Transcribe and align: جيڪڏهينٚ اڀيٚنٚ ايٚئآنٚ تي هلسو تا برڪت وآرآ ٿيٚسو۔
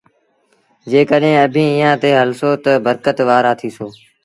جيڪڏهينٚ 0.89 1.41
اڀيٚنٚ 1.43 1.71
ايٚئآنٚ 1.75 1.99
تي 2.01 2.09
هلسو 2.19 2.49
تا 2.63 2.71
برڪت 2.85 3.17
وآرآ 3.27 3.51
ٿيٚسو۔ 3.59 3.87